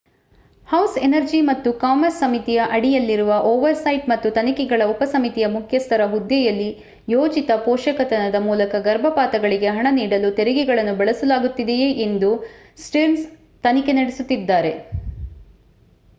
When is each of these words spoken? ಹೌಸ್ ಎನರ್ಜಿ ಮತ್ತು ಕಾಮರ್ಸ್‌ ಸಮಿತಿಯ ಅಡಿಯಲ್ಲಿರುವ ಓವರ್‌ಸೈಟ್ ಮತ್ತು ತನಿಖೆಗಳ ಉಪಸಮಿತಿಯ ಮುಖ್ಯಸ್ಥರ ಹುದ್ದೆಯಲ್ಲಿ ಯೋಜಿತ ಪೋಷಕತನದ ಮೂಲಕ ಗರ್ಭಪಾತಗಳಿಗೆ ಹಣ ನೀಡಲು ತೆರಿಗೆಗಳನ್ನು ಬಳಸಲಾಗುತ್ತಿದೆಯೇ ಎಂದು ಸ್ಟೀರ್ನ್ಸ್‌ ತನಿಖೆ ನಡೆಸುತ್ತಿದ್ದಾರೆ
ಹೌಸ್ 0.67 0.95
ಎನರ್ಜಿ 0.97 1.39
ಮತ್ತು 1.41 1.69
ಕಾಮರ್ಸ್‌ 1.81 2.17
ಸಮಿತಿಯ 2.19 2.59
ಅಡಿಯಲ್ಲಿರುವ 2.71 3.33
ಓವರ್‌ಸೈಟ್ 3.49 4.05
ಮತ್ತು 4.09 4.27
ತನಿಖೆಗಳ 4.31 4.85
ಉಪಸಮಿತಿಯ 4.85 5.47
ಮುಖ್ಯಸ್ಥರ 5.47 6.05
ಹುದ್ದೆಯಲ್ಲಿ 6.05 6.69
ಯೋಜಿತ 7.07 7.57
ಪೋಷಕತನದ 7.65 8.39
ಮೂಲಕ 8.47 8.81
ಗರ್ಭಪಾತಗಳಿಗೆ 8.83 9.69
ಹಣ 9.71 9.87
ನೀಡಲು 9.91 10.31
ತೆರಿಗೆಗಳನ್ನು 10.39 10.95
ಬಳಸಲಾಗುತ್ತಿದೆಯೇ 10.97 11.89
ಎಂದು 12.07 12.31
ಸ್ಟೀರ್ನ್ಸ್‌ 12.79 13.27
ತನಿಖೆ 13.63 13.95
ನಡೆಸುತ್ತಿದ್ದಾರೆ 13.99 14.73